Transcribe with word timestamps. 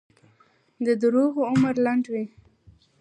د 0.85 0.87
دروغو 1.01 1.41
عمر 1.51 1.75
لنډ 1.85 2.03
وي. 2.13 2.25